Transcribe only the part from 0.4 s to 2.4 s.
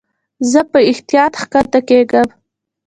زه په احتیاط کښته کېږم.